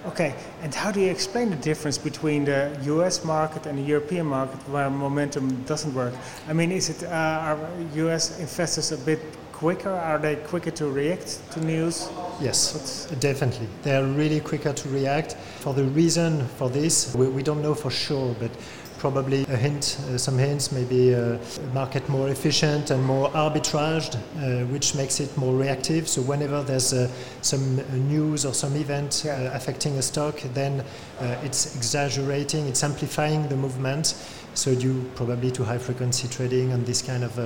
Okay, 0.05 0.35
and 0.61 0.75
how 0.75 0.91
do 0.91 0.99
you 0.99 1.09
explain 1.09 1.49
the 1.49 1.55
difference 1.55 1.97
between 1.97 2.43
the 2.43 2.77
US 2.83 3.23
market 3.23 3.65
and 3.65 3.77
the 3.77 3.83
European 3.83 4.25
market 4.25 4.59
where 4.67 4.89
momentum 4.89 5.63
doesn't 5.63 5.93
work? 5.93 6.13
I 6.49 6.51
mean, 6.51 6.73
is 6.73 6.89
it 6.89 7.03
uh, 7.03 7.07
are 7.07 7.57
US 7.95 8.37
investors 8.39 8.91
a 8.91 8.97
bit 8.97 9.21
quicker? 9.63 9.91
Are 9.91 10.19
they 10.19 10.35
quicker 10.35 10.71
to 10.71 10.87
react 10.89 11.39
to 11.51 11.63
news? 11.63 12.09
Yes, 12.41 13.07
definitely. 13.21 13.65
They 13.83 13.95
are 13.95 14.03
really 14.03 14.41
quicker 14.41 14.73
to 14.73 14.89
react. 14.89 15.37
For 15.63 15.73
the 15.73 15.85
reason 15.85 16.45
for 16.57 16.69
this, 16.69 17.15
we, 17.15 17.29
we 17.29 17.43
don't 17.43 17.61
know 17.61 17.73
for 17.73 17.89
sure, 17.89 18.35
but 18.41 18.51
probably 18.97 19.43
a 19.43 19.55
hint, 19.55 19.97
uh, 20.09 20.17
some 20.17 20.37
hints, 20.37 20.73
maybe 20.73 21.13
a 21.13 21.39
market 21.73 22.07
more 22.09 22.27
efficient 22.27 22.91
and 22.91 23.01
more 23.05 23.29
arbitraged, 23.29 24.15
uh, 24.15 24.65
which 24.65 24.95
makes 24.95 25.21
it 25.21 25.29
more 25.37 25.55
reactive. 25.55 26.09
So 26.09 26.21
whenever 26.23 26.61
there's 26.61 26.91
uh, 26.91 27.09
some 27.41 27.77
news 28.09 28.45
or 28.45 28.53
some 28.53 28.75
event 28.75 29.23
uh, 29.25 29.49
affecting 29.53 29.97
a 29.97 30.01
stock, 30.01 30.41
then 30.53 30.81
uh, 31.21 31.37
it's 31.41 31.73
exaggerating, 31.77 32.67
it's 32.67 32.83
amplifying 32.83 33.47
the 33.47 33.55
movement. 33.55 34.15
So 34.55 34.75
due 34.75 35.09
probably 35.15 35.51
to 35.51 35.63
high 35.63 35.79
frequency 35.79 36.27
trading 36.27 36.73
and 36.73 36.85
this 36.85 37.01
kind 37.01 37.23
of 37.23 37.39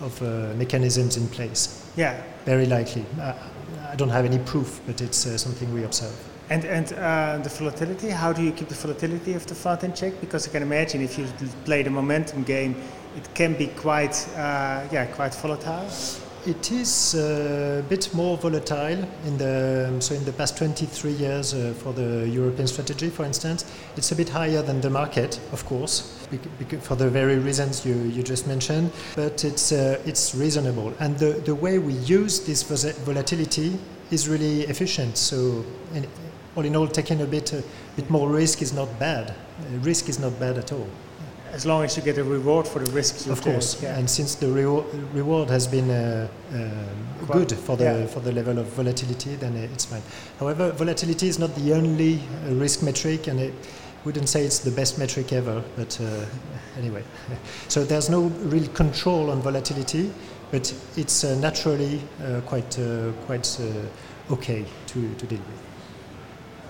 uh, 0.00 0.04
of 0.04 0.56
mechanisms 0.56 1.16
in 1.16 1.28
place. 1.28 1.90
Yeah, 1.96 2.22
very 2.44 2.66
likely. 2.66 3.04
I 3.20 3.96
don't 3.96 4.10
have 4.10 4.24
any 4.24 4.38
proof, 4.38 4.80
but 4.86 5.00
it's 5.00 5.18
something 5.40 5.72
we 5.74 5.84
observe. 5.84 6.14
And 6.50 6.64
and 6.64 6.92
uh, 6.94 7.38
the 7.42 7.50
volatility. 7.50 8.08
How 8.08 8.32
do 8.32 8.42
you 8.42 8.52
keep 8.52 8.68
the 8.68 8.74
volatility 8.74 9.34
of 9.34 9.46
the 9.46 9.54
fund 9.54 9.84
in 9.84 9.92
check? 9.92 10.18
Because 10.20 10.48
I 10.48 10.50
can 10.50 10.62
imagine 10.62 11.02
if 11.02 11.18
you 11.18 11.26
play 11.64 11.82
the 11.82 11.90
momentum 11.90 12.42
game, 12.42 12.74
it 13.16 13.34
can 13.34 13.54
be 13.54 13.66
quite 13.66 14.16
uh, 14.34 14.88
yeah 14.90 15.06
quite 15.06 15.34
volatile. 15.34 15.90
It 16.46 16.72
is 16.72 17.14
uh, 17.14 17.82
a 17.84 17.88
bit 17.88 18.14
more 18.14 18.38
volatile 18.38 19.04
in 19.26 19.36
the 19.36 19.94
so 20.00 20.14
in 20.14 20.24
the 20.24 20.32
past 20.32 20.56
23 20.56 21.12
years 21.12 21.52
uh, 21.52 21.74
for 21.82 21.92
the 21.92 22.26
European 22.26 22.66
strategy, 22.66 23.10
for 23.10 23.24
instance, 23.24 23.66
it's 23.96 24.12
a 24.12 24.16
bit 24.16 24.30
higher 24.30 24.62
than 24.62 24.80
the 24.80 24.88
market, 24.88 25.38
of 25.52 25.66
course, 25.66 26.17
for 26.80 26.96
the 26.96 27.08
very 27.08 27.38
reasons 27.38 27.84
you, 27.84 27.94
you 27.94 28.22
just 28.22 28.46
mentioned. 28.46 28.92
But 29.16 29.44
it's 29.44 29.72
uh, 29.72 30.00
it's 30.04 30.34
reasonable, 30.34 30.92
and 31.00 31.18
the 31.18 31.32
the 31.44 31.54
way 31.54 31.78
we 31.78 31.94
use 31.94 32.40
this 32.40 32.62
volatility 32.62 33.78
is 34.10 34.28
really 34.28 34.62
efficient. 34.62 35.16
So 35.16 35.64
all 36.58 36.64
in 36.64 36.74
all, 36.74 36.88
taking 36.88 37.20
a 37.20 37.26
bit, 37.26 37.52
a 37.52 37.62
bit 37.94 38.10
more 38.10 38.28
risk 38.28 38.62
is 38.62 38.72
not 38.72 38.88
bad. 38.98 39.30
Uh, 39.30 39.78
risk 39.80 40.08
is 40.08 40.18
not 40.18 40.38
bad 40.40 40.58
at 40.58 40.72
all. 40.72 40.88
As 41.52 41.64
long 41.64 41.84
as 41.84 41.96
you 41.96 42.02
get 42.02 42.18
a 42.18 42.24
reward 42.24 42.68
for 42.68 42.78
the 42.80 42.90
risks 42.92 43.26
you 43.26 43.32
Of 43.32 43.40
course, 43.42 43.82
yeah. 43.82 43.96
and 43.98 44.08
since 44.08 44.34
the 44.34 44.48
re- 44.48 44.84
reward 45.14 45.48
has 45.48 45.66
been 45.66 45.90
uh, 45.90 46.28
uh, 46.52 47.32
good 47.32 47.52
for 47.52 47.76
the, 47.76 47.84
yeah. 47.84 48.06
for 48.06 48.20
the 48.20 48.32
level 48.32 48.58
of 48.58 48.66
volatility, 48.66 49.34
then 49.36 49.56
it's 49.56 49.86
fine. 49.86 50.02
However, 50.38 50.72
volatility 50.72 51.28
is 51.28 51.38
not 51.38 51.54
the 51.54 51.72
only 51.72 52.16
uh, 52.18 52.54
risk 52.54 52.82
metric, 52.82 53.28
and 53.28 53.40
I 53.40 53.50
wouldn't 54.04 54.28
say 54.28 54.44
it's 54.44 54.60
the 54.60 54.70
best 54.70 54.98
metric 54.98 55.32
ever, 55.32 55.62
but 55.76 56.00
uh, 56.00 56.24
anyway. 56.78 57.02
so 57.68 57.84
there's 57.84 58.08
no 58.08 58.22
real 58.22 58.68
control 58.68 59.30
on 59.30 59.42
volatility, 59.42 60.12
but 60.50 60.72
it's 60.96 61.24
uh, 61.24 61.38
naturally 61.40 62.00
quite, 62.46 62.78
quite 63.26 63.60
okay 64.30 64.64
to, 64.86 65.14
to 65.14 65.26
deal 65.26 65.38
with. 65.38 65.68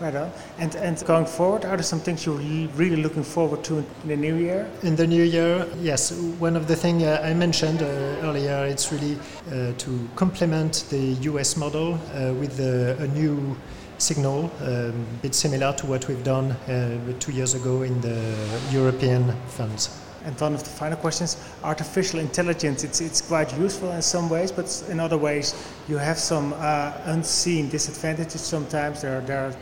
Right 0.01 0.15
on. 0.15 0.31
And, 0.59 0.77
and 0.77 1.05
going 1.07 1.27
forward, 1.27 1.65
are 1.65 1.77
there 1.77 1.83
some 1.83 1.99
things 1.99 2.25
you're 2.25 2.37
really 2.37 3.03
looking 3.03 3.25
forward 3.25 3.65
to 3.65 3.79
in 3.79 3.87
the 4.07 4.17
new 4.17 4.37
year? 4.37 4.71
In 4.85 4.95
the 4.95 5.07
new 5.07 5.25
year, 5.25 5.67
yes. 5.81 6.13
One 6.39 6.55
of 6.55 6.69
the 6.69 6.77
things 6.77 7.03
uh, 7.03 7.21
I 7.25 7.35
mentioned 7.35 7.83
uh, 7.83 7.87
earlier, 8.23 8.65
it's 8.65 8.93
really 8.93 9.19
uh, 9.51 9.73
to 9.77 10.09
complement 10.15 10.85
the 10.91 11.17
US 11.33 11.57
model 11.57 11.95
uh, 11.95 12.33
with 12.35 12.61
a, 12.61 13.09
new 13.09 13.57
signal, 13.99 14.51
um, 14.61 14.69
a 14.69 14.93
bit 15.23 15.35
similar 15.35 15.73
to 15.75 15.87
what 15.87 16.09
we've 16.09 16.25
done 16.25 16.53
uh, 16.53 17.13
two 17.19 17.33
years 17.33 17.55
ago 17.55 17.83
in 17.83 18.01
the 18.01 18.35
European 18.71 19.33
funds. 19.49 19.91
And 20.25 20.39
one 20.41 20.55
of 20.55 20.63
the 20.65 20.71
final 20.71 20.97
questions 20.97 21.37
artificial 21.63 22.21
intelligence, 22.21 22.85
it's, 22.85 23.01
it's 23.01 23.21
quite 23.21 23.57
useful 23.59 23.93
in 23.93 24.03
some 24.03 24.29
ways, 24.29 24.53
but 24.53 24.85
in 24.91 25.01
other 25.01 25.17
ways, 25.17 25.55
you 25.89 25.97
have 25.97 26.19
some 26.19 26.53
uh, 26.55 26.93
unseen 27.05 27.69
disadvantages 27.69 28.41
sometimes. 28.41 29.03
There, 29.03 29.21
there 29.23 29.47
are 29.47 29.55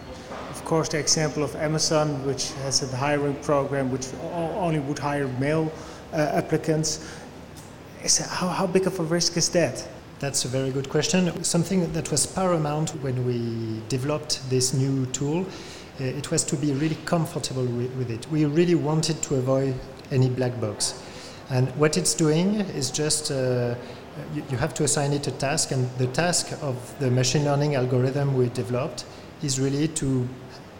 of 0.56 0.64
course, 0.64 0.88
the 0.88 0.98
example 0.98 1.44
of 1.44 1.54
Amazon, 1.56 2.24
which 2.26 2.52
has 2.64 2.82
a 2.82 2.96
hiring 2.96 3.34
program 3.36 3.90
which 3.92 4.06
only 4.32 4.80
would 4.80 4.98
hire 4.98 5.28
male 5.38 5.70
uh, 6.12 6.16
applicants. 6.16 7.06
Is, 8.02 8.18
how, 8.18 8.48
how 8.48 8.66
big 8.66 8.86
of 8.86 8.98
a 8.98 9.02
risk 9.02 9.36
is 9.36 9.50
that? 9.50 9.86
That's 10.18 10.46
a 10.46 10.48
very 10.48 10.70
good 10.70 10.88
question. 10.88 11.44
Something 11.44 11.92
that 11.92 12.10
was 12.10 12.26
paramount 12.26 12.88
when 13.02 13.26
we 13.26 13.82
developed 13.90 14.48
this 14.48 14.72
new 14.72 15.04
tool, 15.06 15.44
uh, 16.00 16.04
it 16.04 16.30
was 16.30 16.42
to 16.44 16.56
be 16.56 16.72
really 16.72 16.96
comfortable 17.04 17.66
with, 17.66 18.10
it. 18.10 18.26
We 18.30 18.46
really 18.46 18.76
wanted 18.76 19.20
to 19.24 19.34
avoid 19.34 19.74
any 20.10 20.30
black 20.30 20.58
box. 20.58 21.02
And 21.50 21.68
what 21.76 21.98
it's 21.98 22.14
doing 22.14 22.60
is 22.60 22.90
just 22.90 23.30
uh, 23.30 23.74
you, 24.34 24.42
you, 24.50 24.56
have 24.56 24.72
to 24.74 24.84
assign 24.84 25.12
it 25.12 25.26
a 25.26 25.32
task, 25.32 25.70
and 25.72 25.86
the 25.98 26.06
task 26.06 26.50
of 26.62 26.98
the 26.98 27.10
machine 27.10 27.44
learning 27.44 27.74
algorithm 27.74 28.34
we 28.34 28.48
developed 28.48 29.04
is 29.42 29.60
really 29.60 29.86
to, 29.88 30.26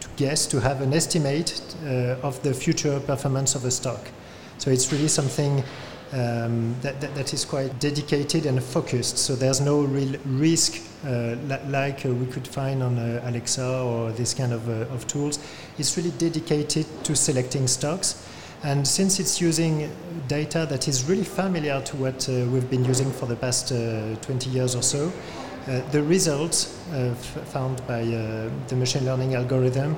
to 0.01 0.09
guess, 0.17 0.47
to 0.47 0.61
have 0.63 0.81
an 0.81 0.95
estimate 0.95 1.77
uh, 1.85 2.27
of 2.27 2.43
the 2.43 2.55
future 2.55 2.99
performance 3.01 3.55
of 3.55 3.67
a 3.67 3.71
stock. 3.71 4.01
So 4.57 4.71
it's 4.71 4.91
really 4.91 5.09
something 5.09 5.63
um, 6.13 6.75
that, 6.83 7.01
that, 7.01 7.15
that 7.15 7.35
is 7.35 7.45
quite 7.45 7.79
dedicated 7.81 8.47
and 8.47 8.63
focused. 8.63 9.19
So 9.19 9.35
there's 9.35 9.61
no 9.61 9.81
real 9.81 10.19
risk 10.25 10.83
uh, 11.05 11.37
like 11.69 12.05
uh, 12.07 12.11
we 12.11 12.27
could 12.27 12.47
find 12.47 12.83
on 12.83 12.99
uh, 12.99 13.21
Alexa 13.25 13.81
or 13.83 14.13
this 14.13 14.35
kind 14.35 14.53
of, 14.53 14.69
uh, 14.69 14.93
of 14.95 15.07
tools. 15.07 15.39
It's 15.79 15.97
really 15.97 16.13
dedicated 16.13 16.87
to 17.05 17.15
selecting 17.15 17.67
stocks. 17.67 18.27
And 18.63 18.87
since 18.87 19.21
it's 19.21 19.41
using 19.41 19.91
data 20.29 20.67
that 20.69 20.89
is 20.89 21.09
really 21.09 21.25
familiar 21.25 21.81
to 21.83 21.97
what 21.97 22.29
uh, 22.29 22.47
we've 22.51 22.69
been 22.71 22.85
using 22.85 23.11
for 23.13 23.27
the 23.27 23.37
past 23.37 23.71
uh, 23.71 24.17
20 24.23 24.51
years 24.51 24.75
or 24.75 24.83
so, 24.83 25.13
the 25.91 26.01
results 26.01 26.79
found 27.47 27.85
by 27.89 28.05
the 28.69 28.77
machine 28.77 29.05
learning 29.05 29.35
algorithm 29.35 29.97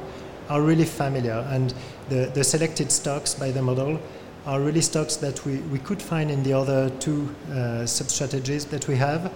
are 0.48 0.62
really 0.62 0.86
familiar. 0.86 1.46
And 1.50 1.74
the, 2.08 2.30
the 2.32 2.42
selected 2.42 2.90
stocks 2.90 3.34
by 3.34 3.50
the 3.50 3.60
model 3.60 4.00
are 4.49 4.61
really 4.61 4.81
stocks 4.81 5.17
that 5.17 5.45
we, 5.45 5.59
we 5.71 5.78
could 5.78 6.00
find 6.00 6.31
in 6.31 6.43
the 6.43 6.55
other 6.55 6.88
two 7.00 7.28
uh, 7.52 7.85
sub-strategies 7.85 8.64
that 8.64 8.88
we 8.88 8.97
have. 8.97 9.31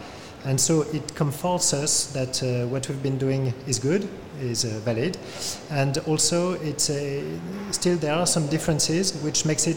And 0.47 0.59
so 0.59 0.83
it 0.93 1.15
comforts 1.15 1.75
us 1.75 2.07
that 2.13 2.43
uh, 2.43 2.67
what 2.67 2.89
we've 2.89 3.03
been 3.03 3.19
doing 3.19 3.53
is 3.67 3.79
good, 3.79 4.09
is 4.41 4.65
uh, 4.65 4.81
valid. 4.85 5.19
And 5.71 5.99
also, 6.09 6.53
it's 6.55 6.89
a, 6.89 7.23
still 7.73 7.99
there 7.99 8.15
are 8.15 8.27
some 8.27 8.47
differences, 8.49 9.13
which 9.23 9.45
makes 9.45 9.67
it 9.67 9.77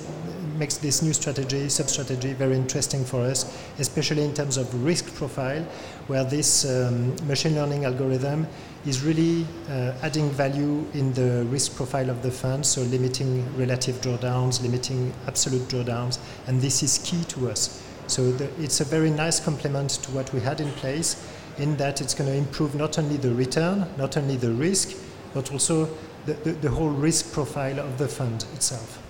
makes 0.57 0.77
this 0.77 1.01
new 1.01 1.13
strategy, 1.13 1.69
sub-strategy, 1.69 2.33
very 2.33 2.55
interesting 2.55 3.05
for 3.05 3.21
us, 3.21 3.57
especially 3.79 4.23
in 4.23 4.33
terms 4.33 4.57
of 4.57 4.83
risk 4.83 5.13
profile, 5.15 5.61
where 6.07 6.23
this 6.23 6.65
um, 6.65 7.15
machine 7.27 7.55
learning 7.55 7.85
algorithm 7.85 8.47
is 8.85 9.03
really 9.03 9.45
uh, 9.69 9.93
adding 10.03 10.29
value 10.31 10.85
in 10.93 11.13
the 11.13 11.45
risk 11.45 11.75
profile 11.75 12.09
of 12.09 12.21
the 12.21 12.31
fund, 12.31 12.65
so 12.65 12.81
limiting 12.81 13.45
relative 13.57 13.95
drawdowns, 14.01 14.61
limiting 14.61 15.13
absolute 15.27 15.67
drawdowns, 15.67 16.19
and 16.47 16.61
this 16.61 16.83
is 16.83 16.99
key 16.99 17.23
to 17.25 17.49
us. 17.49 17.83
So 18.07 18.31
the, 18.31 18.49
it's 18.61 18.81
a 18.81 18.85
very 18.85 19.09
nice 19.09 19.39
complement 19.39 19.89
to 20.03 20.11
what 20.11 20.31
we 20.33 20.39
had 20.39 20.61
in 20.61 20.71
place, 20.73 21.27
in 21.57 21.75
that 21.77 22.01
it's 22.01 22.13
going 22.13 22.29
to 22.29 22.35
improve 22.35 22.75
not 22.75 22.99
only 22.99 23.17
the 23.17 23.33
return, 23.33 23.87
not 23.97 24.17
only 24.17 24.35
the 24.35 24.51
risk, 24.51 24.95
but 25.33 25.51
also 25.51 25.89
the, 26.25 26.33
the, 26.33 26.51
the 26.51 26.69
whole 26.69 26.89
risk 26.89 27.33
profile 27.33 27.79
of 27.79 27.97
the 27.97 28.07
fund 28.07 28.45
itself. 28.53 29.01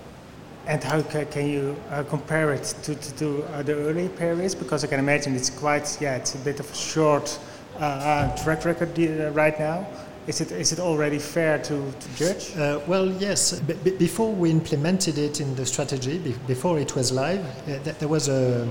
And 0.66 0.82
how 0.82 1.00
can 1.02 1.48
you 1.48 1.76
uh, 1.90 2.02
compare 2.02 2.52
it 2.52 2.64
to, 2.82 2.94
to, 2.96 3.14
to 3.18 3.42
uh, 3.44 3.62
the 3.62 3.74
early 3.74 4.08
periods? 4.08 4.54
Because 4.54 4.82
I 4.82 4.88
can 4.88 4.98
imagine 4.98 5.36
it's 5.36 5.50
quite, 5.50 5.96
yeah, 6.00 6.16
it's 6.16 6.34
a 6.34 6.38
bit 6.38 6.58
of 6.58 6.68
a 6.70 6.74
short 6.74 7.38
uh, 7.78 7.84
uh, 7.84 8.36
track 8.42 8.64
record 8.64 8.98
uh, 8.98 9.30
right 9.30 9.56
now. 9.60 9.86
Is 10.26 10.40
it, 10.40 10.50
is 10.50 10.72
it 10.72 10.80
already 10.80 11.20
fair 11.20 11.58
to, 11.58 11.92
to 11.92 12.16
judge? 12.16 12.56
Uh, 12.56 12.80
well, 12.88 13.06
yes. 13.12 13.60
B- 13.60 13.90
before 13.92 14.32
we 14.32 14.50
implemented 14.50 15.18
it 15.18 15.40
in 15.40 15.54
the 15.54 15.64
strategy, 15.64 16.18
be- 16.18 16.34
before 16.48 16.80
it 16.80 16.96
was 16.96 17.12
live, 17.12 17.44
uh, 17.68 17.78
th- 17.84 17.98
there 17.98 18.08
was 18.08 18.26
a, 18.26 18.68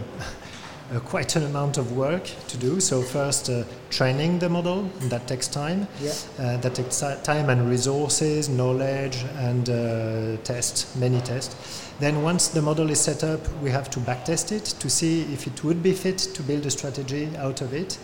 a, 0.94 1.00
quite 1.00 1.36
an 1.36 1.44
amount 1.44 1.78
of 1.78 1.96
work 1.96 2.24
to 2.48 2.58
do. 2.58 2.80
So, 2.80 3.02
first, 3.02 3.50
uh, 3.50 3.64
training 3.90 4.40
the 4.40 4.50
model, 4.50 4.84
that 5.10 5.28
takes 5.28 5.48
time. 5.48 5.88
Yeah. 6.02 6.58
that 6.58 6.76
takes 6.76 7.00
time 7.24 7.50
and 7.50 7.70
resources, 7.70 8.50
knowledge, 8.50 9.18
and 9.38 9.66
tests, 10.44 10.96
many 10.96 11.22
tests. 11.22 11.92
Then, 12.00 12.24
once 12.24 12.50
the 12.50 12.62
model 12.62 12.90
is 12.90 13.00
set 13.00 13.24
up, 13.24 13.40
we 13.62 13.72
have 13.72 13.90
to 13.92 14.00
backtest 14.00 14.52
it 14.52 14.66
to 14.80 14.90
see 14.90 15.22
if 15.34 15.48
it 15.48 15.64
would 15.64 15.82
be 15.82 15.94
fit 15.94 16.18
to 16.18 16.44
build 16.44 16.66
a 16.66 16.72
strategy 16.72 17.30
out 17.38 17.62
of 17.62 17.74
it 17.74 17.98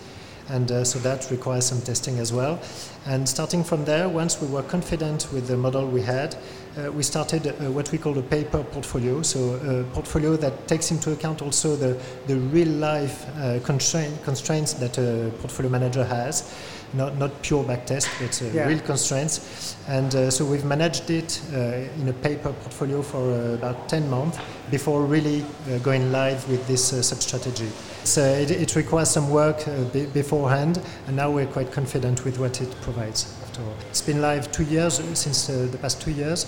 and 0.52 0.72
uh, 0.72 0.84
so 0.84 1.00
that 1.00 1.30
requires 1.32 1.66
some 1.66 1.82
testing 1.82 2.20
as 2.20 2.34
well. 2.34 2.60
And 3.06 3.28
starting 3.28 3.64
from 3.64 3.86
there, 3.86 4.10
once 4.10 4.42
we 4.42 4.48
were 4.48 4.64
confident 4.64 5.28
with 5.32 5.48
the 5.48 5.58
model 5.58 5.88
we 5.88 6.02
had, 6.02 6.36
uh, 6.78 6.92
we 6.92 7.04
started 7.04 7.48
uh, 7.48 7.72
what 7.72 7.92
we 7.92 7.98
call 7.98 8.18
a 8.18 8.22
paper 8.22 8.64
portfolio, 8.64 9.22
so 9.22 9.56
a 9.56 9.84
portfolio 9.94 10.38
that 10.38 10.68
takes 10.68 10.92
into 10.92 11.12
account 11.12 11.42
also 11.42 11.76
the, 11.76 12.00
the 12.28 12.36
real 12.36 12.68
life 12.68 13.26
uh, 13.38 13.60
constraint, 13.64 14.24
constraints 14.24 14.74
that 14.74 14.98
a 14.98 15.32
portfolio 15.40 15.72
manager 15.72 16.04
has 16.06 16.54
not, 16.94 17.18
not 17.18 17.42
pure 17.42 17.64
backtest, 17.64 18.10
but 18.20 18.42
uh, 18.42 18.52
yeah. 18.54 18.68
real 18.68 18.80
constraints. 18.80 19.76
And 19.88 20.14
uh, 20.14 20.32
so 20.32 20.46
we've 20.46 20.66
managed 20.66 21.10
it 21.10 21.42
uh, 21.54 21.58
in 22.00 22.08
a 22.10 22.14
paper 22.14 22.52
portfolio 22.54 23.02
for 23.02 23.32
uh, 23.32 23.54
about 23.54 23.90
10 23.90 24.10
months 24.10 24.40
before 24.70 25.04
really 25.06 25.44
uh, 25.70 25.78
going 25.80 26.12
live 26.12 26.48
with 26.50 26.66
this 26.68 26.94
uh, 26.94 27.02
sub-strategy. 27.02 27.70
So 28.04 28.22
it, 28.22 28.52
it, 28.52 28.76
requires 28.76 29.12
some 29.12 29.30
work 29.30 29.64
be- 29.94 30.08
beforehand, 30.08 30.82
and 31.08 31.16
now 31.16 31.30
we're 31.30 31.46
quite 31.46 31.72
confident 31.72 32.26
with 32.26 32.40
what 32.40 32.60
it 32.62 32.74
provides. 32.82 33.41
After. 33.52 33.88
It's 33.90 34.02
been 34.02 34.22
live 34.22 34.52
two 34.52 34.64
years, 34.64 35.02
since 35.14 35.48
the 35.48 35.78
past 35.82 36.02
two 36.02 36.12
years, 36.12 36.46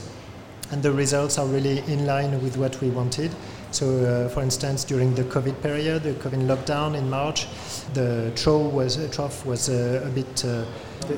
and 0.72 0.82
the 0.82 0.92
results 0.92 1.38
are 1.38 1.46
really 1.46 1.80
in 1.92 2.06
line 2.06 2.42
with 2.42 2.58
what 2.58 2.80
we 2.82 2.90
wanted. 2.90 3.32
So, 3.72 3.86
uh, 4.06 4.30
for 4.30 4.42
instance, 4.42 4.84
during 4.84 5.16
the 5.16 5.24
COVID 5.24 5.62
period, 5.62 6.04
the 6.04 6.14
COVID 6.14 6.46
lockdown 6.46 6.96
in 6.96 7.10
March, 7.10 7.48
the 7.94 8.32
trough 8.36 8.72
was, 8.72 9.10
trough 9.10 9.46
was 9.46 9.70
uh, 9.70 10.04
a 10.06 10.10
bit 10.10 10.46
uh, 10.46 10.64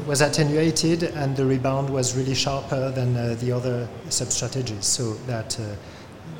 was 0.07 0.21
attenuated, 0.21 1.03
and 1.03 1.35
the 1.35 1.45
rebound 1.45 1.89
was 1.89 2.15
really 2.17 2.33
sharper 2.33 2.91
than 2.91 3.15
uh, 3.15 3.35
the 3.39 3.51
other 3.51 3.87
sub 4.09 4.29
strategies. 4.29 4.85
So 4.85 5.13
that 5.27 5.59
uh, 5.59 5.75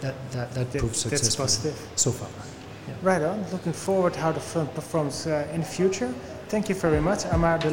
that 0.01 0.15
that, 0.31 0.53
that, 0.53 0.71
that 0.71 0.79
proved 0.79 0.95
successful 0.95 1.45
positive. 1.45 1.87
so 1.95 2.11
far. 2.11 2.29
Yeah. 2.87 2.93
Right 3.03 3.21
on. 3.21 3.45
Looking 3.51 3.73
forward 3.73 4.15
how 4.15 4.31
the 4.31 4.39
fund 4.39 4.73
performs 4.73 5.27
uh, 5.27 5.47
in 5.53 5.59
the 5.59 5.67
future. 5.67 6.13
Thank 6.47 6.69
you 6.69 6.75
very 6.75 7.01
much, 7.01 7.25
Aymar 7.25 7.59
de 7.59 7.69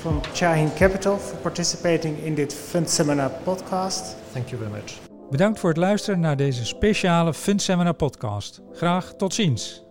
from 0.00 0.20
Shahin 0.34 0.72
Capital, 0.74 1.18
for 1.18 1.36
participating 1.36 2.24
in 2.24 2.34
this 2.34 2.54
Fund 2.54 2.90
Seminar 2.90 3.30
podcast. 3.44 4.16
Thank 4.32 4.48
you 4.48 4.62
very 4.62 4.72
much. 4.72 4.98
Bedankt 5.30 5.58
voor 5.58 5.68
het 5.68 5.78
luisteren 5.78 6.20
naar 6.20 6.36
deze 6.36 6.64
speciale 6.64 7.32
Seminar 7.56 7.94
podcast. 7.94 8.60
Graag 8.72 9.14
tot 9.16 9.34
ziens. 9.34 9.82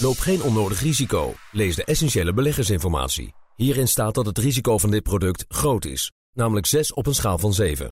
Loop 0.00 0.18
geen 0.18 0.42
onnodig 0.42 0.80
risico. 0.80 1.32
Lees 1.52 1.76
de 1.76 1.84
essentiële 1.84 2.32
beleggersinformatie. 2.32 3.34
Hierin 3.56 3.88
staat 3.88 4.14
dat 4.14 4.26
het 4.26 4.38
risico 4.38 4.78
van 4.78 4.90
dit 4.90 5.02
product 5.02 5.44
groot 5.48 5.84
is, 5.84 6.12
namelijk 6.32 6.66
6 6.66 6.92
op 6.92 7.06
een 7.06 7.14
schaal 7.14 7.38
van 7.38 7.52
7. 7.52 7.82